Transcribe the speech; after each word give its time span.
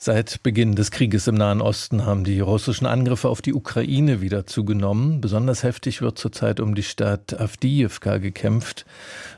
Seit 0.00 0.44
Beginn 0.44 0.76
des 0.76 0.92
Krieges 0.92 1.26
im 1.26 1.34
Nahen 1.34 1.60
Osten 1.60 2.06
haben 2.06 2.22
die 2.22 2.38
russischen 2.38 2.86
Angriffe 2.86 3.28
auf 3.28 3.42
die 3.42 3.52
Ukraine 3.52 4.20
wieder 4.20 4.46
zugenommen. 4.46 5.20
Besonders 5.20 5.64
heftig 5.64 6.02
wird 6.02 6.18
zurzeit 6.18 6.60
um 6.60 6.76
die 6.76 6.84
Stadt 6.84 7.38
Avdiivka 7.40 8.18
gekämpft. 8.18 8.86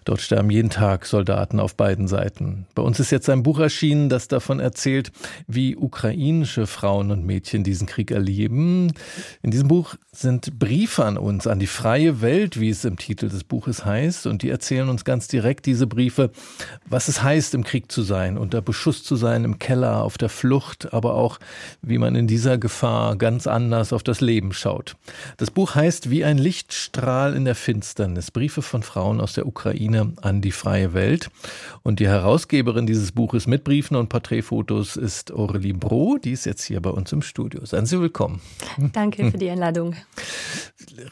Dort 0.04 0.20
sterben 0.20 0.50
jeden 0.50 0.68
Tag 0.68 1.06
Soldaten 1.06 1.60
auf 1.60 1.76
beiden 1.76 2.08
Seiten. 2.08 2.66
Bei 2.74 2.82
uns 2.82 3.00
ist 3.00 3.10
jetzt 3.10 3.30
ein 3.30 3.42
Buch 3.42 3.58
erschienen, 3.58 4.10
das 4.10 4.28
davon 4.28 4.60
erzählt, 4.60 5.12
wie 5.46 5.76
ukrainische 5.76 6.66
Frauen 6.66 7.10
und 7.10 7.24
Mädchen 7.24 7.64
diesen 7.64 7.86
Krieg 7.86 8.10
erleben. 8.10 8.92
In 9.40 9.52
diesem 9.52 9.68
Buch 9.68 9.94
sind 10.12 10.58
Briefe 10.58 11.06
an 11.06 11.16
uns, 11.16 11.46
an 11.46 11.58
die 11.58 11.66
freie 11.68 12.20
Welt, 12.20 12.60
wie 12.60 12.68
es 12.68 12.84
im 12.84 12.98
Titel 12.98 13.30
des 13.30 13.44
Buches 13.44 13.86
heißt. 13.86 14.26
Und 14.26 14.42
die 14.42 14.50
erzählen 14.50 14.90
uns 14.90 15.06
ganz 15.06 15.26
direkt 15.26 15.64
diese 15.64 15.86
Briefe, 15.86 16.30
was 16.84 17.08
es 17.08 17.22
heißt, 17.22 17.54
im 17.54 17.64
Krieg 17.64 17.90
zu 17.90 18.02
sein, 18.02 18.36
unter 18.36 18.60
Beschuss 18.60 19.02
zu 19.02 19.16
sein, 19.16 19.44
im 19.44 19.58
Keller, 19.58 20.04
auf 20.04 20.18
der 20.18 20.28
Flucht 20.28 20.49
Flucht, 20.50 20.92
aber 20.92 21.14
auch, 21.14 21.38
wie 21.80 21.98
man 21.98 22.16
in 22.16 22.26
dieser 22.26 22.58
Gefahr 22.58 23.14
ganz 23.14 23.46
anders 23.46 23.92
auf 23.92 24.02
das 24.02 24.20
Leben 24.20 24.52
schaut. 24.52 24.96
Das 25.36 25.52
Buch 25.52 25.76
heißt 25.76 26.10
Wie 26.10 26.24
ein 26.24 26.38
Lichtstrahl 26.38 27.36
in 27.36 27.44
der 27.44 27.54
Finsternis. 27.54 28.32
Briefe 28.32 28.60
von 28.60 28.82
Frauen 28.82 29.20
aus 29.20 29.34
der 29.34 29.46
Ukraine 29.46 30.12
an 30.22 30.40
die 30.40 30.50
freie 30.50 30.92
Welt. 30.92 31.30
Und 31.84 32.00
die 32.00 32.08
Herausgeberin 32.08 32.84
dieses 32.84 33.12
Buches 33.12 33.46
mit 33.46 33.62
Briefen 33.62 33.94
und 33.94 34.08
Porträtfotos 34.08 34.96
ist 34.96 35.30
Aurelie 35.30 35.72
Bro. 35.72 36.18
Die 36.18 36.32
ist 36.32 36.46
jetzt 36.46 36.64
hier 36.64 36.82
bei 36.82 36.90
uns 36.90 37.12
im 37.12 37.22
Studio. 37.22 37.64
Seien 37.64 37.86
Sie 37.86 38.00
willkommen. 38.00 38.40
Danke 38.92 39.30
für 39.30 39.38
die 39.38 39.50
Einladung. 39.50 39.94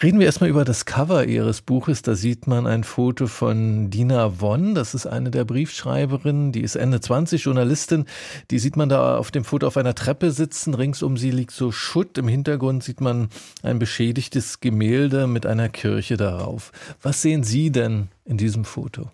Reden 0.03 0.19
wir 0.19 0.27
erstmal 0.27 0.51
über 0.51 0.65
das 0.65 0.85
Cover 0.85 1.25
Ihres 1.25 1.63
Buches. 1.63 2.03
Da 2.03 2.15
sieht 2.15 2.47
man 2.47 2.67
ein 2.67 2.83
Foto 2.83 3.29
von 3.29 3.91
Dina 3.91 4.41
Wonn. 4.41 4.75
Das 4.75 4.95
ist 4.95 5.07
eine 5.07 5.31
der 5.31 5.45
Briefschreiberinnen. 5.45 6.53
Die 6.53 6.63
ist 6.63 6.75
Ende 6.75 7.01
20, 7.01 7.45
Journalistin. 7.45 8.07
Die 8.51 8.59
sieht 8.59 8.77
man 8.77 8.89
da 8.89 9.17
auf 9.17 9.29
auf 9.29 9.33
dem 9.33 9.45
Foto 9.45 9.67
auf 9.67 9.77
einer 9.77 9.95
Treppe 9.95 10.31
sitzen. 10.31 10.73
Rings 10.73 11.03
um 11.03 11.19
sie 11.19 11.31
liegt 11.31 11.51
so 11.51 11.71
Schutt. 11.71 12.17
Im 12.17 12.29
Hintergrund 12.29 12.83
sieht 12.83 13.03
man 13.03 13.29
ein 13.63 13.79
beschädigtes 13.79 14.61
Gemälde 14.61 15.27
mit 15.27 15.45
einer 15.45 15.69
Kirche 15.69 16.17
darauf. 16.17 16.73
Was 17.03 17.21
sehen 17.21 17.45
Sie 17.45 17.71
denn 17.71 18.09
in 18.25 18.39
diesem 18.39 18.65
Foto? 18.65 19.11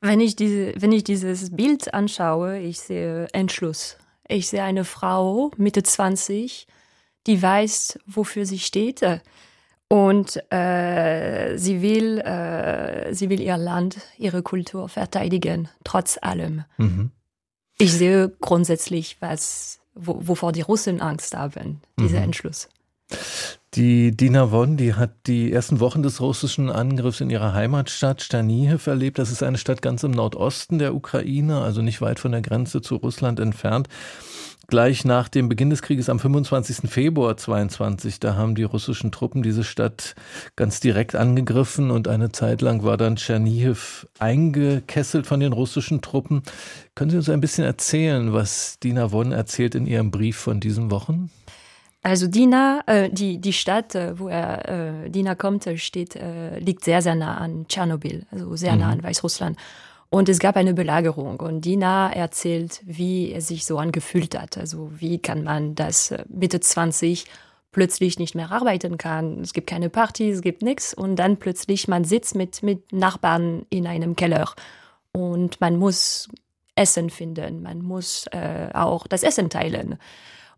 Wenn 0.00 0.18
ich, 0.18 0.34
diese, 0.34 0.74
wenn 0.76 0.90
ich 0.90 1.04
dieses 1.04 1.54
Bild 1.54 1.94
anschaue, 1.94 2.58
ich 2.58 2.80
sehe 2.80 3.28
Entschluss. 3.32 3.96
Ich 4.26 4.48
sehe 4.48 4.64
eine 4.64 4.84
Frau, 4.84 5.52
Mitte 5.56 5.84
20, 5.84 6.66
die 7.28 7.40
weiß, 7.40 8.00
wofür 8.06 8.44
sie 8.44 8.58
steht. 8.58 9.02
Und 9.92 10.42
äh, 10.50 11.58
sie, 11.58 11.82
will, 11.82 12.18
äh, 12.20 13.12
sie 13.12 13.28
will 13.28 13.42
ihr 13.42 13.58
Land, 13.58 13.98
ihre 14.16 14.42
Kultur 14.42 14.88
verteidigen, 14.88 15.68
trotz 15.84 16.18
allem. 16.22 16.64
Mhm. 16.78 17.10
Ich 17.76 17.92
sehe 17.92 18.32
grundsätzlich, 18.40 19.18
was, 19.20 19.80
wovor 19.94 20.52
die 20.52 20.62
Russen 20.62 21.02
Angst 21.02 21.36
haben, 21.36 21.82
dieser 22.00 22.20
mhm. 22.20 22.24
Entschluss. 22.24 22.70
Die 23.74 24.16
Dina 24.16 24.50
Won, 24.50 24.78
die 24.78 24.94
hat 24.94 25.10
die 25.26 25.52
ersten 25.52 25.78
Wochen 25.78 26.02
des 26.02 26.22
russischen 26.22 26.70
Angriffs 26.70 27.20
in 27.20 27.28
ihrer 27.28 27.52
Heimatstadt 27.52 28.22
Sternihiv 28.22 28.86
erlebt. 28.86 29.18
Das 29.18 29.30
ist 29.30 29.42
eine 29.42 29.58
Stadt 29.58 29.82
ganz 29.82 30.04
im 30.04 30.12
Nordosten 30.12 30.78
der 30.78 30.94
Ukraine, 30.94 31.60
also 31.60 31.82
nicht 31.82 32.00
weit 32.00 32.18
von 32.18 32.32
der 32.32 32.40
Grenze 32.40 32.80
zu 32.80 32.96
Russland 32.96 33.40
entfernt 33.40 33.90
gleich 34.66 35.04
nach 35.04 35.28
dem 35.28 35.48
Beginn 35.48 35.70
des 35.70 35.82
Krieges 35.82 36.08
am 36.08 36.18
25. 36.18 36.90
Februar 36.90 37.36
22, 37.36 38.20
da 38.20 38.36
haben 38.36 38.54
die 38.54 38.62
russischen 38.62 39.12
Truppen 39.12 39.42
diese 39.42 39.64
Stadt 39.64 40.14
ganz 40.56 40.80
direkt 40.80 41.14
angegriffen 41.14 41.90
und 41.90 42.08
eine 42.08 42.32
Zeit 42.32 42.62
lang 42.62 42.82
war 42.84 42.96
dann 42.96 43.16
Tschernihiv 43.16 44.06
eingekesselt 44.18 45.26
von 45.26 45.40
den 45.40 45.52
russischen 45.52 46.00
Truppen. 46.00 46.42
Können 46.94 47.10
Sie 47.10 47.16
uns 47.16 47.28
ein 47.28 47.40
bisschen 47.40 47.64
erzählen, 47.64 48.32
was 48.32 48.78
Dina 48.78 49.12
Won 49.12 49.32
erzählt 49.32 49.74
in 49.74 49.86
ihrem 49.86 50.10
Brief 50.10 50.36
von 50.36 50.60
diesen 50.60 50.90
Wochen? 50.90 51.30
Also 52.02 52.26
Dina, 52.26 52.82
äh, 52.86 53.10
die, 53.10 53.38
die 53.38 53.52
Stadt, 53.52 53.94
äh, 53.94 54.18
wo 54.18 54.28
er, 54.28 55.04
äh, 55.04 55.10
Dina 55.10 55.36
kommt, 55.36 55.68
steht, 55.76 56.16
äh, 56.16 56.58
liegt 56.58 56.84
sehr, 56.84 57.00
sehr 57.00 57.14
nah 57.14 57.36
an 57.36 57.66
Tschernobyl, 57.68 58.26
also 58.32 58.56
sehr 58.56 58.74
nah 58.74 58.86
mhm. 58.86 58.92
an 58.92 59.02
Weißrussland. 59.04 59.56
Und 60.12 60.28
es 60.28 60.40
gab 60.40 60.56
eine 60.56 60.74
Belagerung 60.74 61.40
und 61.40 61.64
Dina 61.64 62.12
erzählt, 62.12 62.82
wie 62.84 63.32
er 63.32 63.40
sich 63.40 63.64
so 63.64 63.78
angefühlt 63.78 64.38
hat. 64.38 64.58
Also 64.58 64.90
wie 64.94 65.18
kann 65.18 65.42
man 65.42 65.74
das 65.74 66.10
äh, 66.10 66.22
Mitte 66.28 66.60
20 66.60 67.24
plötzlich 67.70 68.18
nicht 68.18 68.34
mehr 68.34 68.52
arbeiten 68.52 68.98
kann. 68.98 69.40
Es 69.40 69.54
gibt 69.54 69.70
keine 69.70 69.88
Party, 69.88 70.28
es 70.28 70.42
gibt 70.42 70.60
nichts 70.60 70.92
und 70.92 71.16
dann 71.16 71.38
plötzlich 71.38 71.88
man 71.88 72.04
sitzt 72.04 72.34
mit, 72.34 72.62
mit 72.62 72.92
Nachbarn 72.92 73.64
in 73.70 73.86
einem 73.86 74.14
Keller 74.14 74.52
und 75.12 75.62
man 75.62 75.78
muss 75.78 76.28
Essen 76.74 77.08
finden, 77.08 77.62
man 77.62 77.80
muss 77.80 78.26
äh, 78.32 78.68
auch 78.74 79.06
das 79.06 79.22
Essen 79.22 79.48
teilen. 79.48 79.96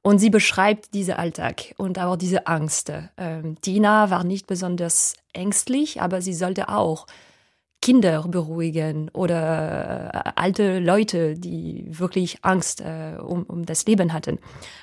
Und 0.03 0.19
sie 0.19 0.31
beschreibt 0.31 0.95
diesen 0.95 1.15
Alltag 1.15 1.77
und 1.77 2.01
auch 2.01 2.17
diese 2.17 2.49
Angst. 2.49 2.93
Ähm, 3.17 3.55
Dina 3.65 4.11
war 4.11 4.25
nicht 4.25 4.49
besonders 4.49 5.15
ängstlich, 5.33 6.03
aber 6.03 6.23
sie 6.23 6.35
sollte 6.35 6.69
auch 6.71 7.07
Kinder 7.83 8.23
beruhigen 8.29 9.11
oder 9.11 10.11
äh, 10.15 10.31
alte 10.37 10.79
Leute, 10.79 11.35
die 11.35 11.85
wirklich 11.89 12.39
Angst 12.43 12.81
äh, 12.81 13.19
um, 13.21 13.43
um 13.45 13.67
das 13.67 13.85
Leben 13.87 14.13
hatten. 14.13 14.39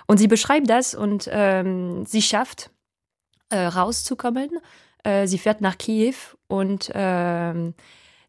Und 0.07 0.17
sie 0.17 0.27
beschreibt 0.27 0.69
das 0.69 0.93
und 0.93 1.27
ähm, 1.31 2.05
sie 2.05 2.21
schafft, 2.21 2.69
äh, 3.49 3.65
rauszukommen. 3.65 4.49
Äh, 5.03 5.27
sie 5.27 5.37
fährt 5.37 5.61
nach 5.61 5.77
Kiew 5.77 6.15
und 6.47 6.91
ähm, 6.93 7.73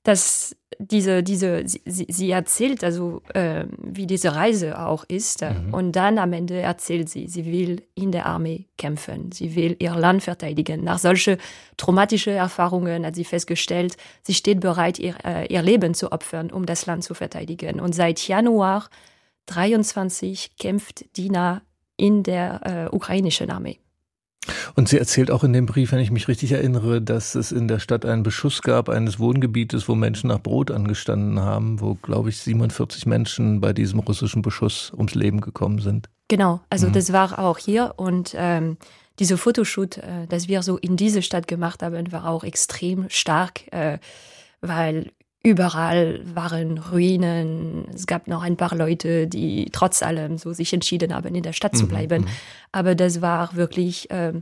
dass 0.02 0.56
diese, 0.78 1.22
diese, 1.22 1.62
sie, 1.66 2.06
sie 2.08 2.30
erzählt 2.30 2.82
also, 2.82 3.22
äh, 3.34 3.64
wie 3.78 4.06
diese 4.06 4.34
Reise 4.34 4.78
auch 4.78 5.04
ist. 5.04 5.42
Mhm. 5.42 5.72
Und 5.72 5.92
dann 5.92 6.18
am 6.18 6.32
Ende 6.32 6.60
erzählt 6.60 7.08
sie, 7.08 7.28
sie 7.28 7.44
will 7.44 7.82
in 7.94 8.10
der 8.10 8.26
Armee 8.26 8.66
kämpfen. 8.78 9.30
Sie 9.32 9.54
will 9.54 9.76
ihr 9.78 9.94
Land 9.94 10.22
verteidigen. 10.22 10.82
Nach 10.82 10.98
solchen 10.98 11.36
traumatischen 11.76 12.34
Erfahrungen 12.34 13.06
hat 13.06 13.14
sie 13.14 13.24
festgestellt, 13.24 13.96
sie 14.22 14.34
steht 14.34 14.60
bereit, 14.60 14.98
ihr, 14.98 15.14
äh, 15.24 15.46
ihr 15.52 15.62
Leben 15.62 15.94
zu 15.94 16.10
opfern, 16.10 16.50
um 16.50 16.66
das 16.66 16.86
Land 16.86 17.04
zu 17.04 17.14
verteidigen. 17.14 17.80
Und 17.80 17.94
seit 17.94 18.26
Januar 18.26 18.88
23 19.46 20.56
kämpft 20.56 21.16
Dina 21.16 21.62
in 21.96 22.22
der 22.22 22.88
äh, 22.90 22.94
ukrainischen 22.94 23.50
Armee. 23.50 23.78
Und 24.74 24.88
sie 24.88 24.98
erzählt 24.98 25.30
auch 25.30 25.44
in 25.44 25.52
dem 25.52 25.66
Brief, 25.66 25.92
wenn 25.92 26.00
ich 26.00 26.10
mich 26.10 26.28
richtig 26.28 26.52
erinnere, 26.52 27.00
dass 27.00 27.34
es 27.34 27.52
in 27.52 27.68
der 27.68 27.78
Stadt 27.78 28.04
einen 28.04 28.22
Beschuss 28.22 28.62
gab 28.62 28.88
eines 28.88 29.18
Wohngebietes, 29.18 29.88
wo 29.88 29.94
Menschen 29.94 30.28
nach 30.28 30.40
Brot 30.40 30.70
angestanden 30.70 31.40
haben, 31.40 31.80
wo, 31.80 31.94
glaube 31.94 32.28
ich, 32.28 32.38
47 32.38 33.06
Menschen 33.06 33.60
bei 33.60 33.72
diesem 33.72 34.00
russischen 34.00 34.42
Beschuss 34.42 34.92
ums 34.96 35.14
Leben 35.14 35.40
gekommen 35.40 35.78
sind. 35.78 36.08
Genau, 36.28 36.60
also 36.70 36.88
mhm. 36.88 36.92
das 36.92 37.12
war 37.12 37.38
auch 37.38 37.58
hier 37.58 37.94
und 37.96 38.34
ähm, 38.36 38.78
diese 39.18 39.36
Fotoshoot, 39.36 39.98
äh, 39.98 40.26
das 40.28 40.48
wir 40.48 40.62
so 40.62 40.78
in 40.78 40.96
diese 40.96 41.22
Stadt 41.22 41.46
gemacht 41.46 41.82
haben, 41.82 42.10
war 42.10 42.26
auch 42.26 42.44
extrem 42.44 43.08
stark, 43.10 43.72
äh, 43.72 43.98
weil 44.60 45.12
Überall 45.44 46.20
waren 46.34 46.78
Ruinen. 46.78 47.86
Es 47.92 48.06
gab 48.06 48.28
noch 48.28 48.42
ein 48.42 48.56
paar 48.56 48.76
Leute, 48.76 49.26
die 49.26 49.70
trotz 49.72 50.02
allem 50.02 50.38
so 50.38 50.52
sich 50.52 50.72
entschieden 50.72 51.12
haben, 51.12 51.34
in 51.34 51.42
der 51.42 51.52
Stadt 51.52 51.76
zu 51.76 51.84
mhm, 51.84 51.88
bleiben. 51.88 52.22
Mhm, 52.22 52.28
Aber 52.70 52.94
das 52.94 53.20
war 53.22 53.56
wirklich, 53.56 54.08
äh, 54.10 54.32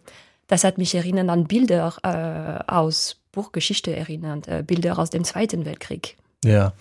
das 0.47 0.63
hat 0.65 0.77
mich 0.77 0.95
erinnert 0.95 1.31
an 1.31 1.47
Bilder 1.47 1.95
äh, 2.03 2.71
aus 2.71 3.17
Buchgeschichte 3.33 3.97
erinnert, 3.97 4.47
äh, 4.49 4.63
Bilder 4.67 4.99
aus 4.99 5.09
dem 5.09 5.25
Zweiten 5.25 5.65
Weltkrieg. 5.65 6.17
Ja, 6.45 6.73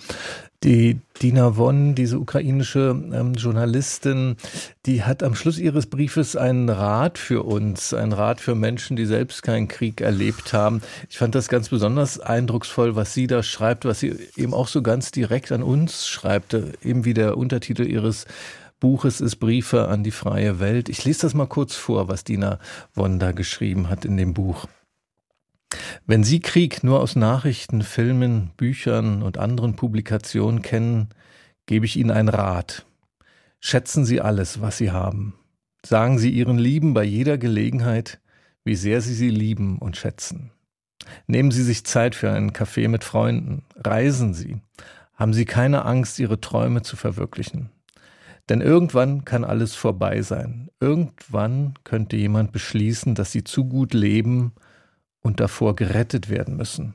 die 0.64 1.00
Dina 1.22 1.58
Won, 1.58 1.96
diese 1.96 2.20
ukrainische 2.20 2.90
ähm, 3.14 3.34
Journalistin, 3.34 4.38
die 4.86 5.04
hat 5.04 5.24
am 5.24 5.36
Schluss 5.36 5.58
ihres 5.58 5.86
Briefes 5.86 6.36
einen 6.36 6.70
Rat 6.70 7.18
für 7.18 7.44
uns, 7.44 7.94
einen 7.94 8.14
Rat 8.14 8.40
für 8.40 8.56
Menschen, 8.56 8.96
die 8.96 9.06
selbst 9.06 9.44
keinen 9.44 9.68
Krieg 9.68 10.02
erlebt 10.02 10.54
haben. 10.54 10.82
Ich 11.10 11.18
fand 11.18 11.36
das 11.36 11.50
ganz 11.50 11.70
besonders 11.70 12.20
eindrucksvoll, 12.20 12.96
was 12.96 13.14
sie 13.14 13.28
da 13.28 13.44
schreibt, 13.44 13.86
was 13.86 14.00
sie 14.00 14.16
eben 14.36 14.54
auch 14.54 14.68
so 14.68 14.82
ganz 14.82 15.12
direkt 15.12 15.52
an 15.52 15.64
uns 15.64 16.08
schreibt, 16.08 16.54
eben 16.54 17.06
wie 17.06 17.14
der 17.14 17.38
Untertitel 17.38 17.84
ihres 17.84 18.26
Buches 18.80 19.20
ist 19.20 19.38
Briefe 19.38 19.90
an 19.90 20.04
die 20.04 20.12
freie 20.12 20.62
Welt. 20.62 20.88
Ich 20.88 21.04
lese 21.04 21.22
das 21.22 21.34
mal 21.34 21.48
kurz 21.48 21.76
vor, 21.76 22.08
was 22.08 22.24
Dina 22.24 22.60
Won 22.96 23.20
da 23.20 23.34
geschrieben 23.34 23.90
hat 23.90 24.06
in 24.06 24.16
dem 24.16 24.34
Buch. 24.34 24.68
Wenn 26.06 26.24
Sie 26.24 26.40
Krieg 26.40 26.84
nur 26.84 27.00
aus 27.02 27.16
Nachrichten, 27.16 27.84
Filmen, 27.84 28.52
Büchern 28.58 29.22
und 29.22 29.38
anderen 29.38 29.76
Publikationen 29.76 30.62
kennen, 30.62 31.10
gebe 31.66 31.86
ich 31.86 31.98
Ihnen 31.98 32.12
einen 32.12 32.30
Rat. 32.30 32.86
Schätzen 33.60 34.06
Sie 34.06 34.22
alles, 34.22 34.62
was 34.62 34.78
Sie 34.78 34.92
haben. 34.92 35.36
Sagen 35.86 36.18
Sie 36.18 36.32
Ihren 36.32 36.58
Lieben 36.58 36.94
bei 36.94 37.04
jeder 37.04 37.38
Gelegenheit, 37.38 38.20
wie 38.64 38.76
sehr 38.76 39.02
Sie 39.02 39.14
sie 39.14 39.30
lieben 39.30 39.78
und 39.78 39.98
schätzen. 39.98 40.52
Nehmen 41.28 41.52
Sie 41.52 41.64
sich 41.64 41.86
Zeit 41.86 42.16
für 42.16 42.32
einen 42.32 42.54
Kaffee 42.54 42.88
mit 42.88 43.04
Freunden. 43.04 43.64
Reisen 43.76 44.34
Sie. 44.34 44.62
Haben 45.14 45.34
Sie 45.34 45.46
keine 45.46 45.86
Angst, 45.86 46.20
Ihre 46.20 46.42
Träume 46.42 46.82
zu 46.82 46.96
verwirklichen. 46.96 47.70
Denn 48.50 48.62
irgendwann 48.62 49.26
kann 49.26 49.44
alles 49.44 49.76
vorbei 49.76 50.22
sein. 50.22 50.70
Irgendwann 50.80 51.76
könnte 51.84 52.16
jemand 52.16 52.52
beschließen, 52.52 53.16
dass 53.16 53.32
Sie 53.32 53.44
zu 53.44 53.66
gut 53.66 53.94
leben 53.94 54.54
und 55.22 55.40
davor 55.40 55.76
gerettet 55.76 56.30
werden 56.30 56.56
müssen. 56.56 56.94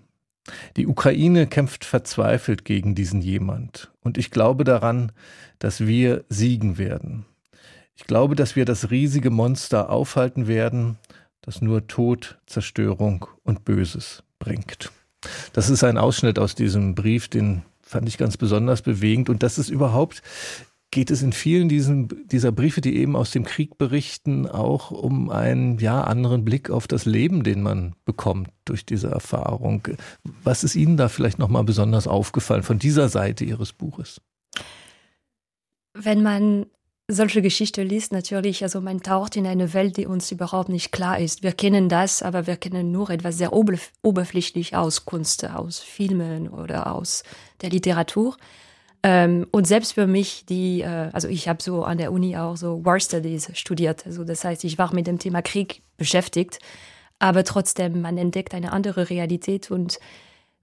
Die 0.77 0.87
Ukraine 0.87 1.47
kämpft 1.47 1.85
verzweifelt 1.85 2.65
gegen 2.65 2.95
diesen 2.95 3.23
jemand. 3.23 3.93
Und 4.01 4.19
ich 4.19 4.31
glaube 4.31 4.65
daran, 4.65 5.13
dass 5.59 5.87
wir 5.87 6.25
siegen 6.29 6.77
werden. 6.77 7.25
Ich 7.97 8.05
glaube, 8.05 8.35
dass 8.35 8.57
wir 8.57 8.65
das 8.65 8.91
riesige 8.91 9.31
Monster 9.31 9.89
aufhalten 9.89 10.47
werden, 10.47 10.99
das 11.41 11.63
nur 11.63 11.87
Tod, 11.87 12.39
Zerstörung 12.47 13.27
und 13.43 13.65
Böses 13.65 14.23
bringt. 14.39 14.91
Das 15.53 15.71
ist 15.71 15.85
ein 15.85 15.97
Ausschnitt 15.97 16.39
aus 16.39 16.55
diesem 16.55 16.95
Brief, 16.95 17.29
den 17.29 17.63
fand 17.81 18.09
ich 18.09 18.19
ganz 18.19 18.37
besonders 18.37 18.83
bewegend. 18.83 19.31
Und 19.31 19.43
das 19.43 19.59
ist 19.59 19.69
überhaupt 19.69 20.23
geht 20.91 21.11
es 21.11 21.23
in 21.23 21.33
vielen 21.33 21.69
diesen, 21.69 22.29
dieser 22.29 22.53
Briefe, 22.53 22.81
die 22.81 22.97
eben 22.97 23.17
aus 23.17 23.33
dem 23.33 23.45
Krieg 23.45 23.79
berichten, 23.79 24.47
auch 24.47 24.91
um 24.91 25.29
einen 25.29 25.79
ja, 25.79 26.05
anderen 26.05 26.45
Blick 26.45 26.71
auf 26.71 26.87
das 26.87 27.05
Leben, 27.05 27.43
den 27.43 27.63
man 27.63 27.97
bekommt 28.05 28.51
durch 28.65 28.87
diese 28.87 29.09
Erfahrung. 29.09 29.89
Was 30.45 30.63
ist 30.63 30.77
Ihnen 30.77 30.97
da 30.97 31.09
vielleicht 31.09 31.39
nochmal 31.39 31.65
besonders 31.65 32.07
aufgefallen 32.07 32.63
von 32.63 32.79
dieser 32.79 33.09
Seite 33.09 33.45
Ihres 33.45 33.73
Buches? 33.73 34.21
Wenn 35.95 36.23
man 36.23 36.67
solche 37.09 37.43
Geschichte 37.43 37.83
liest, 37.83 38.13
natürlich, 38.13 38.63
also 38.63 38.81
man 38.81 39.01
taucht 39.01 39.37
in 39.37 39.47
eine 39.47 39.75
Welt, 39.75 39.97
die 39.97 40.07
uns 40.07 40.31
überhaupt 40.33 40.69
nicht 40.69 40.91
klar 40.91 41.19
ist. 41.19 41.43
Wir 41.43 41.53
kennen 41.53 41.89
das, 41.89 42.23
aber 42.23 42.47
wir 42.47 42.57
kennen 42.57 42.93
nur 42.93 43.11
etwas 43.11 43.37
sehr 43.37 43.53
oberflächlich 43.53 44.75
aus 44.75 45.05
Kunst, 45.05 45.45
aus 45.45 45.81
Filmen 45.81 46.49
oder 46.49 46.93
aus 46.93 47.23
der 47.61 47.71
Literatur. 47.71 48.37
Ähm, 49.07 49.47
und 49.51 49.67
selbst 49.67 49.93
für 49.93 50.07
mich, 50.07 50.47
die, 50.47 50.81
äh, 50.81 51.11
also 51.13 51.29
ich 51.29 51.47
habe 51.47 51.63
so 51.63 51.85
an 51.85 51.99
der 51.99 52.11
Uni 52.11 52.39
auch 52.39 52.57
so 52.57 52.83
War 52.87 52.99
Studies 52.99 53.51
studiert. 53.53 54.07
Also 54.07 54.25
das 54.25 54.45
heißt, 54.45 54.65
ich 54.65 54.79
war 54.79 54.95
mit 54.95 55.07
dem 55.07 55.19
Thema 55.19 55.43
Krieg 55.43 55.83
beschäftigt, 55.99 56.59
aber 57.19 57.45
trotzdem, 57.45 58.01
man 58.01 58.17
entdeckt 58.17 58.55
eine 58.55 58.73
andere 58.73 59.11
Realität 59.11 59.71
und 59.71 59.99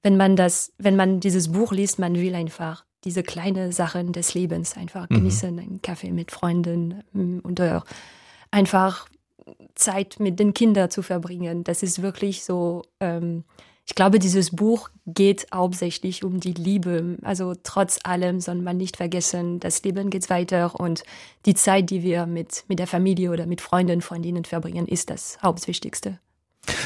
wenn 0.01 0.17
man 0.17 0.35
das, 0.35 0.73
wenn 0.79 0.95
man 0.95 1.19
dieses 1.19 1.51
Buch 1.51 1.71
liest, 1.71 1.99
man 1.99 2.15
will 2.15 2.33
einfach 2.33 2.83
diese 3.03 3.21
kleinen 3.21 3.71
Sachen 3.71 4.11
des 4.11 4.33
Lebens 4.33 4.75
einfach 4.75 5.07
mhm. 5.07 5.17
genießen, 5.17 5.59
einen 5.59 5.81
Kaffee 5.83 6.11
mit 6.11 6.31
Freunden 6.31 7.03
mm, 7.13 7.39
und 7.43 7.61
einfach 8.49 9.07
Zeit 9.75 10.19
mit 10.19 10.39
den 10.39 10.55
Kindern 10.55 10.89
zu 10.89 11.03
verbringen. 11.03 11.63
Das 11.63 11.83
ist 11.83 12.01
wirklich 12.01 12.43
so 12.43 12.83
ähm, 12.99 13.43
ich 13.85 13.95
glaube, 13.95 14.19
dieses 14.19 14.51
Buch 14.51 14.89
geht 15.05 15.47
hauptsächlich 15.53 16.23
um 16.23 16.39
die 16.39 16.53
Liebe. 16.53 17.17
Also 17.23 17.53
trotz 17.61 17.99
allem 18.03 18.39
soll 18.39 18.55
man 18.55 18.77
nicht 18.77 18.97
vergessen, 18.97 19.59
das 19.59 19.83
Leben 19.83 20.09
geht 20.09 20.29
weiter 20.29 20.79
und 20.79 21.03
die 21.45 21.55
Zeit, 21.55 21.89
die 21.89 22.03
wir 22.03 22.25
mit, 22.25 22.63
mit 22.67 22.79
der 22.79 22.87
Familie 22.87 23.31
oder 23.31 23.45
mit 23.45 23.59
Freunden, 23.61 24.01
Freundinnen 24.01 24.45
verbringen, 24.45 24.87
ist 24.87 25.09
das 25.09 25.39
Hauptwichtigste. 25.41 26.19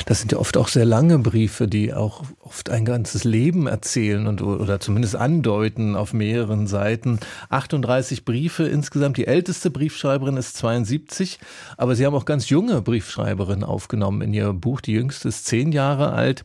Das 0.06 0.19
sind 0.19 0.31
ja 0.31 0.38
oft 0.38 0.56
auch 0.57 0.68
sehr 0.68 0.86
lange 0.86 1.19
Briefe, 1.19 1.68
die 1.68 1.94
auch 1.94 2.24
oft 2.39 2.69
ein 2.69 2.86
ganzes 2.86 3.24
Leben 3.24 3.68
erzählen 3.68 4.27
und 4.27 4.42
oder 4.42 4.80
zumindest 4.80 5.16
andeuten 5.16 5.95
auf 5.95 6.13
mehreren 6.13 6.68
Seiten. 6.68 7.19
38 7.50 8.24
Briefe 8.24 8.63
insgesamt. 8.63 9.18
Die 9.18 9.27
älteste 9.27 9.69
Briefschreiberin 9.69 10.38
ist 10.38 10.57
72, 10.57 11.39
aber 11.77 11.95
Sie 11.95 12.06
haben 12.06 12.16
auch 12.16 12.25
ganz 12.25 12.50
junge 12.50 12.81
Briefschreiberinnen 12.81 13.63
aufgenommen 13.63 14.22
in 14.22 14.33
Ihr 14.33 14.54
Buch. 14.54 14.80
Die 14.80 14.94
jüngste 14.94 15.27
ist 15.27 15.45
zehn 15.45 15.72
Jahre 15.72 16.13
alt. 16.13 16.44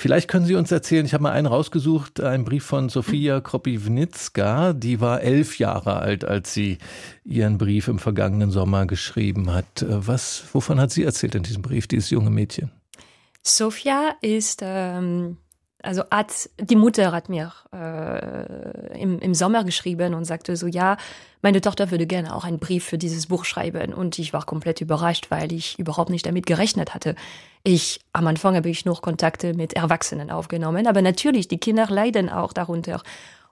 Vielleicht 0.00 0.28
können 0.28 0.46
Sie 0.46 0.54
uns 0.54 0.70
erzählen, 0.70 1.04
ich 1.04 1.12
habe 1.12 1.24
mal 1.24 1.32
einen 1.32 1.48
rausgesucht, 1.48 2.20
einen 2.20 2.44
Brief 2.44 2.64
von 2.64 2.88
Sofia 2.88 3.40
Kropivnicka, 3.40 4.72
die 4.72 5.00
war 5.00 5.22
elf 5.22 5.58
Jahre 5.58 5.96
alt, 5.96 6.24
als 6.24 6.54
sie 6.54 6.78
ihren 7.24 7.58
Brief 7.58 7.88
im 7.88 7.98
vergangenen 7.98 8.52
Sommer 8.52 8.86
geschrieben 8.86 9.52
hat. 9.52 9.84
Was, 9.88 10.44
wovon 10.52 10.78
hat 10.78 10.92
sie 10.92 11.02
erzählt 11.02 11.34
in 11.34 11.42
diesem 11.42 11.62
Brief, 11.62 11.88
dieses 11.88 12.10
junge 12.10 12.30
Mädchen? 12.30 12.70
Sofia 13.42 14.14
ist 14.20 14.60
ähm, 14.62 15.38
also 15.82 16.02
hat, 16.10 16.50
die 16.60 16.76
Mutter 16.76 17.12
hat 17.12 17.28
mir 17.28 17.52
äh, 17.72 19.00
im, 19.00 19.18
im 19.20 19.34
Sommer 19.34 19.64
geschrieben 19.64 20.14
und 20.14 20.24
sagte 20.24 20.56
so, 20.56 20.66
ja, 20.66 20.96
meine 21.40 21.60
Tochter 21.60 21.92
würde 21.92 22.06
gerne 22.06 22.34
auch 22.34 22.44
einen 22.44 22.58
Brief 22.58 22.84
für 22.84 22.98
dieses 22.98 23.26
Buch 23.28 23.44
schreiben. 23.44 23.94
Und 23.94 24.18
ich 24.18 24.32
war 24.32 24.44
komplett 24.44 24.80
überrascht, 24.80 25.30
weil 25.30 25.52
ich 25.52 25.78
überhaupt 25.78 26.10
nicht 26.10 26.26
damit 26.26 26.46
gerechnet 26.46 26.94
hatte. 26.94 27.14
Ich, 27.62 28.00
am 28.12 28.26
Anfang 28.26 28.56
habe 28.56 28.68
ich 28.68 28.84
noch 28.84 29.02
Kontakte 29.02 29.54
mit 29.54 29.74
Erwachsenen 29.74 30.32
aufgenommen, 30.32 30.88
aber 30.88 31.00
natürlich, 31.00 31.46
die 31.46 31.58
Kinder 31.58 31.86
leiden 31.88 32.28
auch 32.28 32.52
darunter. 32.52 33.02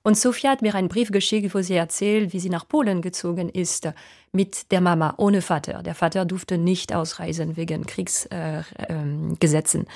Und 0.02 0.16
Sophia 0.18 0.50
hat 0.50 0.62
mir 0.62 0.74
einen 0.74 0.88
Brief 0.88 1.10
geschickt, 1.10 1.54
wo 1.54 1.62
sie 1.62 1.74
erzählt, 1.74 2.32
wie 2.32 2.40
sie 2.40 2.50
nach 2.50 2.66
Polen 2.68 3.02
gezogen 3.02 3.48
ist 3.48 3.88
mit 4.32 4.70
der 4.70 4.80
Mama, 4.80 5.14
ohne 5.16 5.42
Vater. 5.42 5.82
Der 5.82 5.96
Vater 5.96 6.24
durfte 6.24 6.58
nicht 6.58 6.94
ausreisen 6.94 7.56
wegen 7.56 7.86
Kriegsgesetzen. 7.86 9.80
Äh, 9.80 9.84
äh, 9.84 9.86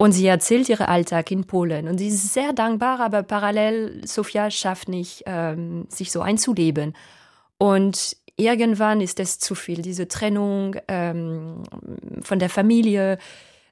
und 0.00 0.12
sie 0.12 0.26
erzählt 0.26 0.70
ihren 0.70 0.86
Alltag 0.86 1.30
in 1.30 1.44
Polen. 1.44 1.86
Und 1.86 1.98
sie 1.98 2.08
ist 2.08 2.32
sehr 2.32 2.54
dankbar, 2.54 3.00
aber 3.00 3.22
parallel, 3.22 4.00
Sophia 4.06 4.50
schafft 4.50 4.88
nicht, 4.88 5.24
ähm, 5.26 5.84
sich 5.90 6.10
so 6.10 6.22
einzuleben. 6.22 6.96
Und 7.58 8.16
irgendwann 8.36 9.02
ist 9.02 9.20
es 9.20 9.38
zu 9.38 9.54
viel, 9.54 9.82
diese 9.82 10.08
Trennung 10.08 10.76
ähm, 10.88 11.64
von 12.22 12.38
der 12.38 12.48
Familie, 12.48 13.18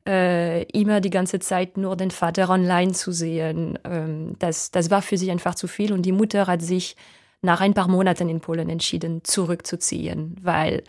äh, 0.07 0.65
immer 0.65 1.01
die 1.01 1.09
ganze 1.09 1.39
Zeit 1.39 1.79
nur 1.79 1.97
den 1.97 2.11
Vater 2.11 2.51
online 2.51 2.93
zu 2.93 3.11
sehen. 3.11 3.79
Ähm, 3.85 4.35
das, 4.39 4.71
das 4.71 4.91
war 4.91 5.01
für 5.01 5.17
sie 5.17 5.31
einfach 5.31 5.55
zu 5.55 5.67
viel. 5.67 5.95
Und 5.95 6.03
die 6.03 6.13
Mutter 6.13 6.47
hat 6.47 6.61
sich 6.61 6.95
nach 7.41 7.63
ein 7.63 7.73
paar 7.73 7.89
Monaten 7.89 8.29
in 8.29 8.41
Polen 8.41 8.69
entschieden, 8.69 9.25
zurückzuziehen, 9.25 10.37
weil 10.43 10.83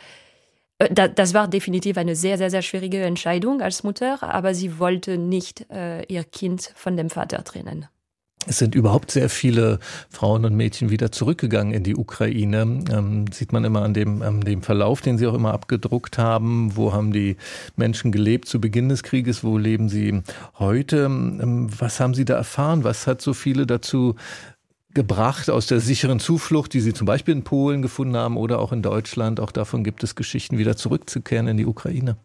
das 0.80 1.34
war 1.34 1.48
definitiv 1.48 1.98
eine 1.98 2.16
sehr, 2.16 2.38
sehr, 2.38 2.50
sehr 2.50 2.62
schwierige 2.62 3.02
Entscheidung 3.02 3.62
als 3.62 3.84
Mutter, 3.84 4.24
aber 4.24 4.54
sie 4.56 4.80
wollte 4.80 5.18
nicht 5.18 5.70
äh, 5.70 6.04
ihr 6.04 6.24
Kind 6.24 6.72
von 6.76 6.96
dem 6.96 7.10
Vater 7.10 7.44
trennen. 7.44 7.88
Es 8.48 8.58
sind 8.58 8.74
überhaupt 8.74 9.12
sehr 9.12 9.30
viele 9.30 9.80
Frauen 10.10 10.46
und 10.46 10.56
Mädchen 10.56 10.90
wieder 10.90 11.12
zurückgegangen 11.12 11.74
in 11.74 11.84
die 11.84 11.96
Ukraine. 11.96 12.62
Ähm, 12.90 13.26
sieht 13.32 13.52
man 13.52 13.66
immer 13.66 13.82
an 13.82 13.94
dem, 13.94 14.22
an 14.22 14.40
dem 14.40 14.62
Verlauf, 14.62 15.02
den 15.02 15.18
Sie 15.18 15.28
auch 15.28 15.34
immer 15.34 15.54
abgedruckt 15.54 16.18
haben. 16.18 16.76
Wo 16.78 16.94
haben 16.94 17.12
die 17.12 17.36
Menschen 17.76 18.14
gelebt 18.14 18.48
zu 18.48 18.62
Beginn 18.62 18.88
des 18.88 19.04
Krieges? 19.04 19.44
Wo 19.44 19.58
leben 19.58 19.90
sie 19.90 20.22
heute? 20.58 21.06
Ähm, 21.06 21.68
was 21.78 22.00
haben 22.00 22.14
Sie 22.14 22.24
da 22.24 22.36
erfahren? 22.36 22.86
Was 22.86 23.08
hat 23.08 23.22
so 23.22 23.34
viele 23.34 23.68
dazu 23.68 24.16
gebracht 24.94 25.50
aus 25.50 25.68
der 25.68 25.80
sicheren 25.80 26.20
Zuflucht, 26.20 26.74
die 26.74 26.82
sie 26.82 26.94
zum 26.94 27.06
Beispiel 27.06 27.34
in 27.34 27.44
Polen 27.44 27.82
gefunden 27.82 28.18
haben 28.18 28.38
oder 28.38 28.60
auch 28.60 28.72
in 28.72 28.82
Deutschland. 28.82 29.40
Auch 29.40 29.52
davon 29.52 29.84
gibt 29.84 30.04
es 30.04 30.16
Geschichten, 30.16 30.58
wieder 30.58 30.76
zurückzukehren 30.76 31.48
in 31.48 31.58
die 31.58 31.66
Ukraine. 31.66 32.18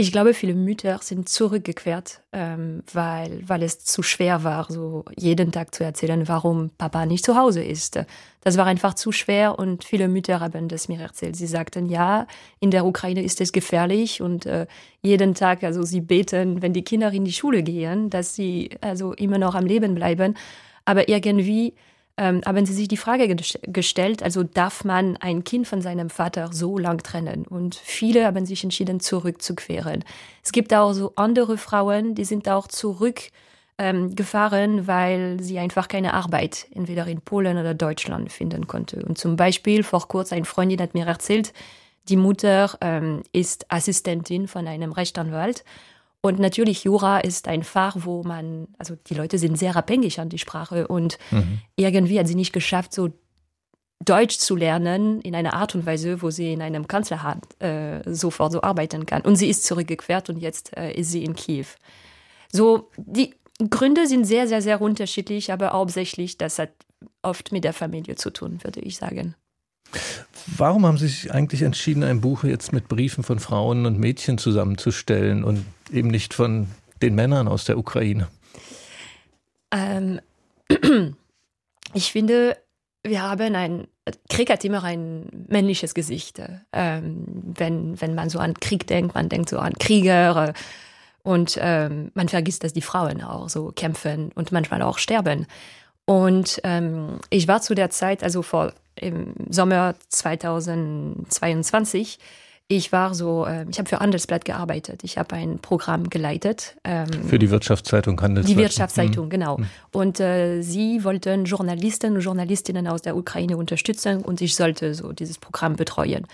Ich 0.00 0.12
glaube, 0.12 0.32
viele 0.32 0.54
Mütter 0.54 1.00
sind 1.02 1.28
zurückgekehrt, 1.28 2.22
ähm, 2.32 2.84
weil, 2.92 3.42
weil 3.48 3.64
es 3.64 3.80
zu 3.80 4.04
schwer 4.04 4.44
war, 4.44 4.66
so 4.70 5.04
jeden 5.16 5.50
Tag 5.50 5.74
zu 5.74 5.82
erzählen, 5.82 6.28
warum 6.28 6.70
Papa 6.78 7.04
nicht 7.04 7.24
zu 7.24 7.34
Hause 7.34 7.64
ist. 7.64 7.98
Das 8.42 8.56
war 8.56 8.66
einfach 8.66 8.94
zu 8.94 9.10
schwer 9.10 9.58
und 9.58 9.82
viele 9.82 10.06
Mütter 10.06 10.38
haben 10.38 10.68
das 10.68 10.86
mir 10.86 11.00
erzählt. 11.00 11.34
Sie 11.34 11.48
sagten, 11.48 11.86
ja, 11.86 12.28
in 12.60 12.70
der 12.70 12.86
Ukraine 12.86 13.24
ist 13.24 13.40
es 13.40 13.50
gefährlich 13.50 14.22
und 14.22 14.46
äh, 14.46 14.68
jeden 15.02 15.34
Tag, 15.34 15.64
also 15.64 15.82
sie 15.82 16.00
beten, 16.00 16.62
wenn 16.62 16.72
die 16.72 16.84
Kinder 16.84 17.10
in 17.12 17.24
die 17.24 17.32
Schule 17.32 17.64
gehen, 17.64 18.08
dass 18.08 18.36
sie 18.36 18.70
also 18.80 19.14
immer 19.14 19.38
noch 19.38 19.56
am 19.56 19.66
Leben 19.66 19.96
bleiben. 19.96 20.36
Aber 20.84 21.08
irgendwie 21.08 21.74
ähm, 22.18 22.42
haben 22.44 22.66
sie 22.66 22.72
sich 22.72 22.88
die 22.88 22.96
Frage 22.96 23.36
gestellt, 23.62 24.24
also 24.24 24.42
darf 24.42 24.84
man 24.84 25.16
ein 25.18 25.44
Kind 25.44 25.68
von 25.68 25.80
seinem 25.80 26.10
Vater 26.10 26.52
so 26.52 26.76
lang 26.76 27.02
trennen? 27.02 27.46
Und 27.46 27.76
viele 27.76 28.26
haben 28.26 28.44
sich 28.44 28.64
entschieden, 28.64 28.98
zurückzukehren. 28.98 30.04
Es 30.42 30.50
gibt 30.50 30.74
auch 30.74 30.92
so 30.92 31.12
andere 31.14 31.56
Frauen, 31.56 32.16
die 32.16 32.24
sind 32.24 32.48
auch 32.48 32.66
zurückgefahren, 32.66 34.78
ähm, 34.78 34.86
weil 34.86 35.40
sie 35.40 35.60
einfach 35.60 35.86
keine 35.86 36.14
Arbeit 36.14 36.66
entweder 36.74 37.06
in 37.06 37.20
Polen 37.20 37.56
oder 37.56 37.74
Deutschland 37.74 38.32
finden 38.32 38.66
konnte. 38.66 39.04
Und 39.04 39.16
zum 39.16 39.36
Beispiel 39.36 39.84
vor 39.84 40.08
kurzem 40.08 40.38
eine 40.38 40.44
Freundin 40.44 40.80
hat 40.80 40.94
mir 40.94 41.06
erzählt, 41.06 41.52
die 42.08 42.16
Mutter 42.16 42.76
ähm, 42.80 43.22
ist 43.32 43.70
Assistentin 43.70 44.48
von 44.48 44.66
einem 44.66 44.90
Rechtsanwalt 44.90 45.62
und 46.20 46.38
natürlich, 46.38 46.84
Jura 46.84 47.18
ist 47.18 47.46
ein 47.46 47.62
Fach, 47.62 47.96
wo 48.00 48.22
man, 48.24 48.68
also 48.76 48.96
die 49.06 49.14
Leute 49.14 49.38
sind 49.38 49.56
sehr 49.56 49.76
abhängig 49.76 50.18
an 50.18 50.28
die 50.28 50.38
Sprache 50.38 50.88
und 50.88 51.18
mhm. 51.30 51.60
irgendwie 51.76 52.18
hat 52.18 52.26
sie 52.26 52.34
nicht 52.34 52.52
geschafft, 52.52 52.92
so 52.92 53.10
Deutsch 54.04 54.38
zu 54.38 54.56
lernen 54.56 55.20
in 55.20 55.34
einer 55.34 55.54
Art 55.54 55.74
und 55.74 55.86
Weise, 55.86 56.22
wo 56.22 56.30
sie 56.30 56.52
in 56.52 56.62
einem 56.62 56.88
Kanzlerhand 56.88 57.44
äh, 57.60 58.02
sofort 58.06 58.52
so 58.52 58.62
arbeiten 58.62 59.06
kann. 59.06 59.22
Und 59.22 59.36
sie 59.36 59.48
ist 59.48 59.64
zurückgekehrt 59.64 60.28
und 60.28 60.38
jetzt 60.38 60.76
äh, 60.76 60.92
ist 60.92 61.10
sie 61.10 61.24
in 61.24 61.34
Kiew. 61.34 61.66
So, 62.52 62.90
die 62.96 63.34
Gründe 63.70 64.06
sind 64.06 64.24
sehr, 64.24 64.46
sehr, 64.46 64.62
sehr 64.62 64.80
unterschiedlich, 64.80 65.52
aber 65.52 65.72
hauptsächlich, 65.72 66.38
das 66.38 66.58
hat 66.58 66.70
oft 67.22 67.52
mit 67.52 67.64
der 67.64 67.72
Familie 67.72 68.14
zu 68.14 68.30
tun, 68.30 68.58
würde 68.62 68.80
ich 68.80 68.96
sagen. 68.96 69.34
Warum 70.56 70.86
haben 70.86 70.98
Sie 70.98 71.08
sich 71.08 71.32
eigentlich 71.32 71.62
entschieden, 71.62 72.02
ein 72.02 72.20
Buch 72.20 72.44
jetzt 72.44 72.72
mit 72.72 72.88
Briefen 72.88 73.24
von 73.24 73.38
Frauen 73.38 73.86
und 73.86 73.98
Mädchen 73.98 74.38
zusammenzustellen 74.38 75.44
und 75.44 75.64
eben 75.92 76.08
nicht 76.08 76.34
von 76.34 76.68
den 77.02 77.14
Männern 77.14 77.48
aus 77.48 77.64
der 77.64 77.78
Ukraine? 77.78 78.28
Ähm, 79.70 80.20
ich 81.94 82.12
finde, 82.12 82.56
wir 83.02 83.22
haben 83.22 83.54
ein 83.54 83.88
Krieg 84.28 84.50
hat 84.50 84.64
immer 84.64 84.82
ein 84.84 85.46
männliches 85.48 85.94
Gesicht. 85.94 86.40
Ähm, 86.72 87.24
wenn, 87.54 88.00
wenn 88.00 88.14
man 88.14 88.30
so 88.30 88.38
an 88.38 88.54
Krieg 88.54 88.86
denkt, 88.86 89.14
man 89.14 89.28
denkt 89.28 89.50
so 89.50 89.58
an 89.58 89.74
Krieger, 89.74 90.54
Und 91.22 91.58
ähm, 91.60 92.10
man 92.14 92.28
vergisst, 92.28 92.62
dass 92.64 92.72
die 92.72 92.80
Frauen 92.80 93.22
auch 93.22 93.48
so 93.48 93.72
kämpfen 93.74 94.30
und 94.34 94.52
manchmal 94.52 94.82
auch 94.82 94.98
sterben. 94.98 95.46
Und 96.06 96.60
ähm, 96.64 97.18
ich 97.28 97.48
war 97.48 97.60
zu 97.60 97.74
der 97.74 97.90
Zeit, 97.90 98.22
also 98.22 98.42
vor 98.42 98.72
im 98.94 99.34
Sommer 99.50 99.96
2022, 100.08 102.18
ich 102.70 102.92
war 102.92 103.14
so, 103.14 103.46
äh, 103.46 103.64
ich 103.70 103.78
habe 103.78 103.88
für 103.88 103.98
Handelsblatt 103.98 104.44
gearbeitet. 104.44 105.02
Ich 105.02 105.16
habe 105.16 105.34
ein 105.34 105.58
Programm 105.58 106.10
geleitet. 106.10 106.76
Ähm, 106.84 107.08
für 107.26 107.38
die 107.38 107.50
Wirtschaftszeitung 107.50 108.20
Handelsblatt. 108.20 108.56
Die 108.56 108.62
Wirtschaftszeitung, 108.62 109.26
mhm. 109.26 109.30
genau. 109.30 109.56
Mhm. 109.56 109.66
Und 109.90 110.20
äh, 110.20 110.60
sie 110.60 111.02
wollten 111.02 111.46
Journalisten 111.46 112.14
und 112.14 112.20
Journalistinnen 112.20 112.86
aus 112.86 113.00
der 113.00 113.16
Ukraine 113.16 113.56
unterstützen 113.56 114.22
und 114.22 114.42
ich 114.42 114.54
sollte 114.54 114.94
so 114.94 115.12
dieses 115.12 115.38
Programm 115.38 115.76
betreuen. 115.76 116.26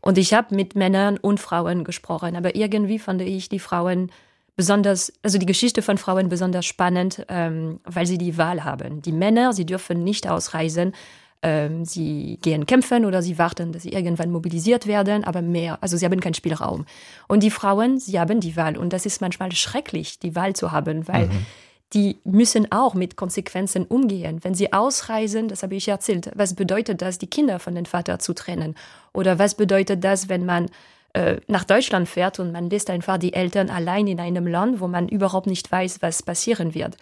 Und 0.00 0.16
ich 0.16 0.32
habe 0.32 0.54
mit 0.54 0.74
Männern 0.74 1.18
und 1.18 1.40
Frauen 1.40 1.84
gesprochen, 1.84 2.36
aber 2.36 2.56
irgendwie 2.56 2.98
fand 2.98 3.20
ich 3.20 3.50
die 3.50 3.60
Frauen 3.60 4.10
besonders, 4.56 5.12
also 5.22 5.38
die 5.38 5.46
Geschichte 5.46 5.82
von 5.82 5.98
Frauen 5.98 6.30
besonders 6.30 6.64
spannend, 6.64 7.24
ähm, 7.28 7.80
weil 7.84 8.06
sie 8.06 8.18
die 8.18 8.38
Wahl 8.38 8.64
haben. 8.64 9.02
Die 9.02 9.12
Männer, 9.12 9.52
sie 9.52 9.66
dürfen 9.66 10.04
nicht 10.04 10.28
ausreisen, 10.28 10.94
ähm, 11.42 11.84
sie 11.84 12.38
gehen 12.40 12.66
kämpfen 12.66 13.04
oder 13.04 13.20
sie 13.20 13.38
warten, 13.38 13.72
dass 13.72 13.82
sie 13.82 13.92
irgendwann 13.92 14.30
mobilisiert 14.30 14.86
werden, 14.86 15.24
aber 15.24 15.42
mehr, 15.42 15.78
also 15.80 15.96
sie 15.96 16.04
haben 16.04 16.20
keinen 16.20 16.34
Spielraum. 16.34 16.86
Und 17.28 17.42
die 17.42 17.50
Frauen, 17.50 17.98
sie 17.98 18.18
haben 18.18 18.40
die 18.40 18.56
Wahl 18.56 18.76
und 18.76 18.92
das 18.92 19.06
ist 19.06 19.20
manchmal 19.20 19.52
schrecklich, 19.52 20.18
die 20.20 20.36
Wahl 20.36 20.54
zu 20.54 20.70
haben, 20.70 21.08
weil 21.08 21.26
mhm. 21.26 21.46
die 21.94 22.18
müssen 22.24 22.70
auch 22.70 22.94
mit 22.94 23.16
Konsequenzen 23.16 23.84
umgehen. 23.84 24.38
Wenn 24.42 24.54
sie 24.54 24.72
ausreisen, 24.72 25.48
das 25.48 25.64
habe 25.64 25.74
ich 25.74 25.88
erzählt, 25.88 26.30
was 26.34 26.54
bedeutet 26.54 27.02
das, 27.02 27.18
die 27.18 27.26
Kinder 27.28 27.58
von 27.58 27.74
den 27.74 27.86
Vater 27.86 28.20
zu 28.20 28.34
trennen? 28.34 28.76
Oder 29.12 29.38
was 29.40 29.56
bedeutet 29.56 30.04
das, 30.04 30.28
wenn 30.28 30.46
man 30.46 30.70
äh, 31.12 31.38
nach 31.48 31.64
Deutschland 31.64 32.08
fährt 32.08 32.38
und 32.38 32.52
man 32.52 32.70
lässt 32.70 32.88
einfach 32.88 33.18
die 33.18 33.32
Eltern 33.32 33.68
allein 33.68 34.06
in 34.06 34.20
einem 34.20 34.46
Land, 34.46 34.80
wo 34.80 34.86
man 34.86 35.08
überhaupt 35.08 35.48
nicht 35.48 35.70
weiß, 35.70 36.02
was 36.02 36.22
passieren 36.22 36.74
wird? 36.74 36.96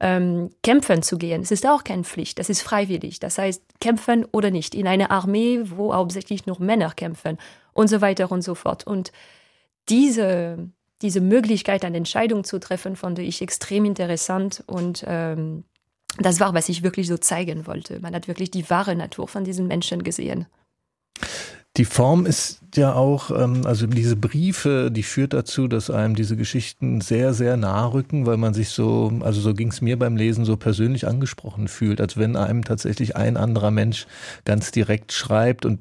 Ähm, 0.00 0.50
kämpfen 0.62 1.02
zu 1.02 1.18
gehen. 1.18 1.42
Es 1.42 1.50
ist 1.50 1.66
auch 1.66 1.84
keine 1.84 2.04
Pflicht, 2.04 2.38
das 2.38 2.48
ist 2.48 2.62
freiwillig. 2.62 3.18
Das 3.20 3.38
heißt, 3.38 3.62
kämpfen 3.80 4.24
oder 4.32 4.50
nicht. 4.50 4.74
In 4.74 4.86
einer 4.86 5.10
Armee, 5.10 5.62
wo 5.64 5.94
hauptsächlich 5.94 6.46
nur 6.46 6.60
Männer 6.60 6.92
kämpfen 6.94 7.38
und 7.72 7.88
so 7.88 8.00
weiter 8.00 8.30
und 8.30 8.42
so 8.42 8.54
fort. 8.54 8.86
Und 8.86 9.12
diese, 9.88 10.68
diese 11.02 11.20
Möglichkeit, 11.20 11.84
eine 11.84 11.96
Entscheidung 11.96 12.44
zu 12.44 12.58
treffen, 12.60 12.96
fand 12.96 13.18
ich 13.18 13.42
extrem 13.42 13.84
interessant 13.84 14.62
und 14.66 15.04
ähm, 15.06 15.64
das 16.18 16.40
war, 16.40 16.54
was 16.54 16.68
ich 16.68 16.82
wirklich 16.82 17.06
so 17.06 17.16
zeigen 17.16 17.66
wollte. 17.66 18.00
Man 18.00 18.14
hat 18.14 18.28
wirklich 18.28 18.50
die 18.50 18.68
wahre 18.70 18.96
Natur 18.96 19.28
von 19.28 19.44
diesen 19.44 19.66
Menschen 19.66 20.02
gesehen. 20.02 20.46
Die 21.78 21.84
Form 21.84 22.26
ist 22.26 22.60
ja 22.74 22.92
auch, 22.94 23.30
ähm, 23.30 23.64
also 23.64 23.86
diese 23.86 24.16
Briefe, 24.16 24.90
die 24.90 25.04
führt 25.04 25.32
dazu, 25.32 25.68
dass 25.68 25.90
einem 25.90 26.16
diese 26.16 26.36
Geschichten 26.36 27.00
sehr, 27.00 27.32
sehr 27.34 27.56
nahe 27.56 27.92
rücken, 27.92 28.26
weil 28.26 28.36
man 28.36 28.52
sich 28.52 28.70
so, 28.70 29.12
also 29.20 29.40
so 29.40 29.54
ging 29.54 29.68
es 29.68 29.80
mir 29.80 29.96
beim 29.96 30.16
Lesen, 30.16 30.44
so 30.44 30.56
persönlich 30.56 31.06
angesprochen 31.06 31.68
fühlt, 31.68 32.00
als 32.00 32.16
wenn 32.16 32.34
einem 32.34 32.64
tatsächlich 32.64 33.14
ein 33.14 33.36
anderer 33.36 33.70
Mensch 33.70 34.08
ganz 34.44 34.72
direkt 34.72 35.12
schreibt 35.12 35.64
und 35.64 35.78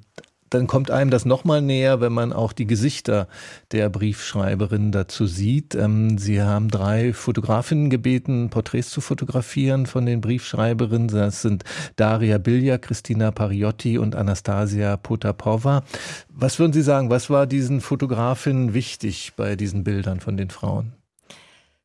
dann 0.49 0.67
kommt 0.67 0.91
einem 0.91 1.11
das 1.11 1.25
nochmal 1.25 1.61
näher, 1.61 2.01
wenn 2.01 2.13
man 2.13 2.33
auch 2.33 2.53
die 2.53 2.67
Gesichter 2.67 3.27
der 3.71 3.89
Briefschreiberin 3.89 4.91
dazu 4.91 5.27
sieht. 5.27 5.75
Ähm, 5.75 6.17
Sie 6.17 6.41
haben 6.41 6.69
drei 6.69 7.13
Fotografinnen 7.13 7.89
gebeten, 7.89 8.49
Porträts 8.49 8.89
zu 8.89 9.01
fotografieren 9.01 9.85
von 9.85 10.05
den 10.05 10.21
Briefschreiberinnen. 10.21 11.07
Das 11.07 11.41
sind 11.41 11.63
Daria 11.95 12.37
Bilja, 12.37 12.77
Christina 12.77 13.31
Pariotti 13.31 13.97
und 13.97 14.15
Anastasia 14.15 14.97
Potapova. 14.97 15.83
Was 16.29 16.59
würden 16.59 16.73
Sie 16.73 16.81
sagen, 16.81 17.09
was 17.09 17.29
war 17.29 17.47
diesen 17.47 17.81
Fotografinnen 17.81 18.73
wichtig 18.73 19.33
bei 19.35 19.55
diesen 19.55 19.83
Bildern 19.83 20.19
von 20.19 20.37
den 20.37 20.49
Frauen? 20.49 20.93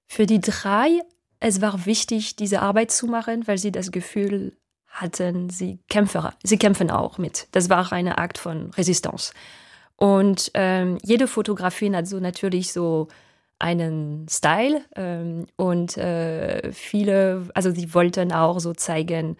Für 0.06 0.26
die 0.26 0.40
drei, 0.40 1.00
es 1.40 1.60
war 1.60 1.86
wichtig, 1.86 2.36
diese 2.36 2.60
Arbeit 2.60 2.90
zu 2.90 3.06
machen, 3.06 3.46
weil 3.46 3.56
sie 3.56 3.72
das 3.72 3.90
Gefühl 3.90 4.52
hatten 4.92 5.50
sie 5.50 5.80
Kämpfer. 5.88 6.34
Sie 6.44 6.58
kämpfen 6.58 6.90
auch 6.90 7.18
mit. 7.18 7.48
Das 7.52 7.68
war 7.68 7.92
eine 7.92 8.18
Akt 8.18 8.38
von 8.38 8.70
Resistance. 8.72 9.32
Und 9.96 10.50
ähm, 10.54 10.98
jede 11.02 11.26
Fotografie 11.26 11.94
hat 11.94 12.06
so 12.06 12.20
natürlich 12.20 12.72
so 12.72 13.08
einen 13.58 14.26
Style 14.28 14.84
ähm, 14.96 15.46
und 15.56 15.96
äh, 15.96 16.72
viele, 16.72 17.48
also 17.54 17.70
sie 17.70 17.94
wollten 17.94 18.32
auch 18.32 18.58
so 18.58 18.72
zeigen, 18.74 19.36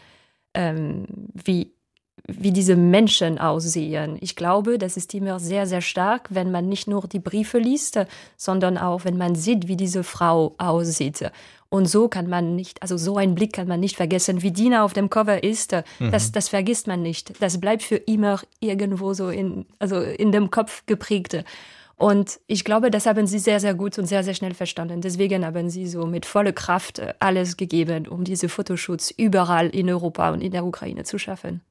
ähm, 0.54 1.06
wie 1.34 1.74
wie 2.26 2.52
diese 2.52 2.76
Menschen 2.76 3.38
aussehen. 3.38 4.16
Ich 4.20 4.36
glaube, 4.36 4.78
das 4.78 4.96
ist 4.96 5.12
immer 5.14 5.40
sehr, 5.40 5.66
sehr 5.66 5.80
stark, 5.80 6.28
wenn 6.30 6.50
man 6.50 6.68
nicht 6.68 6.86
nur 6.86 7.06
die 7.08 7.18
Briefe 7.18 7.58
liest, 7.58 7.98
sondern 8.36 8.78
auch, 8.78 9.04
wenn 9.04 9.16
man 9.16 9.34
sieht, 9.34 9.68
wie 9.68 9.76
diese 9.76 10.04
Frau 10.04 10.54
aussieht. 10.58 11.30
Und 11.68 11.86
so 11.86 12.08
kann 12.08 12.28
man 12.28 12.54
nicht, 12.54 12.82
also 12.82 12.96
so 12.96 13.16
ein 13.16 13.34
Blick 13.34 13.54
kann 13.54 13.66
man 13.66 13.80
nicht 13.80 13.96
vergessen, 13.96 14.42
wie 14.42 14.50
Dina 14.50 14.84
auf 14.84 14.92
dem 14.92 15.08
Cover 15.08 15.42
ist. 15.42 15.72
Mhm. 15.98 16.10
Das, 16.10 16.30
das 16.30 16.50
vergisst 16.50 16.86
man 16.86 17.02
nicht. 17.02 17.42
Das 17.42 17.58
bleibt 17.58 17.82
für 17.82 17.96
immer 17.96 18.40
irgendwo 18.60 19.14
so 19.14 19.30
in, 19.30 19.64
also 19.78 20.00
in 20.00 20.32
dem 20.32 20.50
Kopf 20.50 20.84
geprägt. 20.86 21.42
Und 21.96 22.40
ich 22.46 22.64
glaube, 22.64 22.90
das 22.90 23.06
haben 23.06 23.26
sie 23.26 23.38
sehr, 23.38 23.58
sehr 23.58 23.74
gut 23.74 23.98
und 23.98 24.06
sehr, 24.06 24.22
sehr 24.22 24.34
schnell 24.34 24.54
verstanden. 24.54 25.00
Deswegen 25.00 25.46
haben 25.46 25.70
sie 25.70 25.86
so 25.86 26.04
mit 26.04 26.26
voller 26.26 26.52
Kraft 26.52 27.00
alles 27.20 27.56
gegeben, 27.56 28.06
um 28.06 28.24
diese 28.24 28.48
Fotoschutz 28.48 29.10
überall 29.16 29.68
in 29.68 29.88
Europa 29.88 30.30
und 30.30 30.42
in 30.42 30.52
der 30.52 30.66
Ukraine 30.66 31.04
zu 31.04 31.18
schaffen 31.18 31.62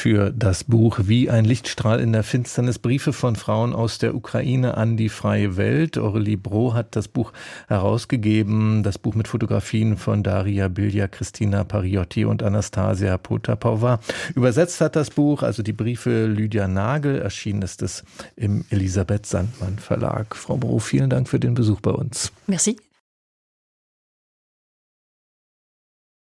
für 0.00 0.30
das 0.30 0.64
Buch 0.64 1.00
Wie 1.02 1.28
ein 1.28 1.44
Lichtstrahl 1.44 2.00
in 2.00 2.12
der 2.12 2.22
Finsternis 2.22 2.78
Briefe 2.78 3.12
von 3.12 3.36
Frauen 3.36 3.74
aus 3.74 3.98
der 3.98 4.14
Ukraine 4.14 4.76
an 4.76 4.96
die 4.96 5.08
freie 5.08 5.56
Welt. 5.56 5.98
Aurelie 5.98 6.38
Bro 6.38 6.74
hat 6.74 6.96
das 6.96 7.06
Buch 7.06 7.32
herausgegeben, 7.68 8.82
das 8.82 8.98
Buch 8.98 9.14
mit 9.14 9.28
Fotografien 9.28 9.98
von 9.98 10.22
Daria 10.22 10.68
Bilja, 10.68 11.06
Christina 11.06 11.64
Pariotti 11.64 12.24
und 12.24 12.42
Anastasia 12.42 13.18
Potapova. 13.18 14.00
Übersetzt 14.34 14.80
hat 14.80 14.96
das 14.96 15.10
Buch, 15.10 15.42
also 15.42 15.62
die 15.62 15.74
Briefe 15.74 16.26
Lydia 16.26 16.66
Nagel, 16.66 17.20
erschienen 17.20 17.62
ist 17.62 17.82
es 17.82 18.04
im 18.36 18.64
Elisabeth 18.70 19.26
Sandmann 19.26 19.78
Verlag. 19.78 20.34
Frau 20.34 20.56
Bro, 20.56 20.78
vielen 20.78 21.10
Dank 21.10 21.28
für 21.28 21.38
den 21.38 21.54
Besuch 21.54 21.80
bei 21.80 21.90
uns. 21.90 22.32
Merci. 22.46 22.76